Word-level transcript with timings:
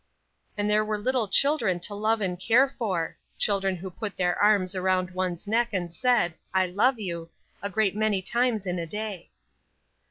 And 0.57 0.67
there 0.67 0.83
were 0.83 0.97
little 0.97 1.27
children 1.27 1.79
to 1.81 1.93
love 1.93 2.21
and 2.21 2.39
care 2.39 2.67
for 2.69 3.15
children 3.37 3.75
who 3.75 3.91
put 3.91 4.17
their 4.17 4.35
arms 4.39 4.73
around 4.73 5.11
one's 5.11 5.45
neck 5.47 5.69
and 5.73 5.93
said, 5.93 6.33
"I 6.55 6.65
love 6.65 6.99
you," 6.99 7.29
a 7.61 7.69
great 7.69 7.95
many 7.95 8.23
times 8.23 8.65
in 8.65 8.79
a 8.79 8.87
day. 8.87 9.29